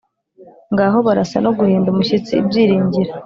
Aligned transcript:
ngaho 0.73 0.97
barasa 1.07 1.37
no 1.45 1.51
guhinda 1.57 1.87
umushyitsi 1.89 2.31
ibyiringiro 2.41 3.11